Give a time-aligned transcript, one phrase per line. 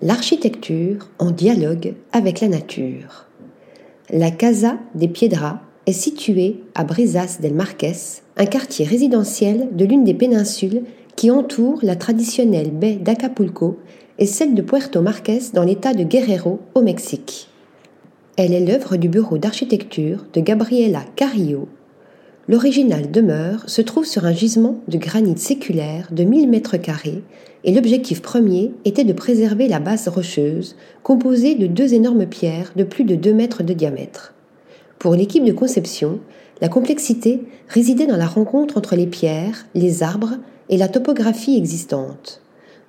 [0.00, 3.26] l'architecture en dialogue avec la nature.
[4.10, 7.86] La Casa de Piedra est située à Brisas del Marques,
[8.36, 10.84] un quartier résidentiel de l'une des péninsules
[11.16, 13.78] qui entourent la traditionnelle baie d'Acapulco
[14.18, 17.48] et celle de Puerto Marques dans l'état de Guerrero au Mexique.
[18.36, 21.68] Elle est l'œuvre du bureau d'architecture de Gabriela Carrillo.
[22.48, 27.22] L'original demeure se trouve sur un gisement de granit séculaire de 1000 mètres carrés
[27.62, 32.84] et l'objectif premier était de préserver la base rocheuse, composée de deux énormes pierres de
[32.84, 34.32] plus de 2 mètres de diamètre.
[34.98, 36.20] Pour l'équipe de conception,
[36.62, 40.38] la complexité résidait dans la rencontre entre les pierres, les arbres
[40.70, 42.40] et la topographie existante.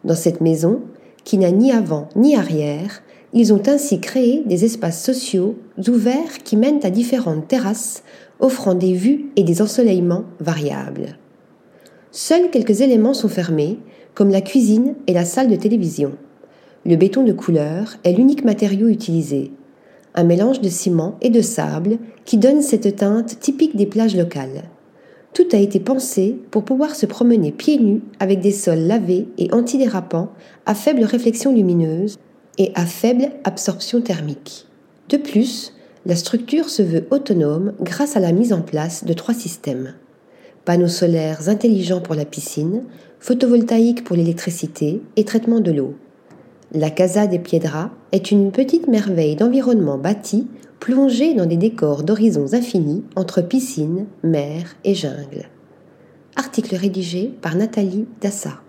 [0.05, 0.79] Dans cette maison,
[1.25, 5.55] qui n'a ni avant ni arrière, ils ont ainsi créé des espaces sociaux
[5.87, 8.03] ouverts qui mènent à différentes terrasses,
[8.39, 11.17] offrant des vues et des ensoleillements variables.
[12.11, 13.79] Seuls quelques éléments sont fermés,
[14.15, 16.13] comme la cuisine et la salle de télévision.
[16.85, 19.51] Le béton de couleur est l'unique matériau utilisé,
[20.15, 24.63] un mélange de ciment et de sable qui donne cette teinte typique des plages locales.
[25.33, 29.53] Tout a été pensé pour pouvoir se promener pieds nus avec des sols lavés et
[29.53, 30.29] antidérapants
[30.65, 32.17] à faible réflexion lumineuse
[32.57, 34.67] et à faible absorption thermique.
[35.09, 35.73] De plus,
[36.05, 39.93] la structure se veut autonome grâce à la mise en place de trois systèmes.
[40.65, 42.83] Panneaux solaires intelligents pour la piscine,
[43.19, 45.95] photovoltaïque pour l'électricité et traitement de l'eau.
[46.73, 50.47] La Casa des Piedras est une petite merveille d'environnement bâti
[50.79, 55.49] plongée dans des décors d'horizons infinis entre piscine, mer et jungle.
[56.35, 58.61] Article rédigé par Nathalie Dassa.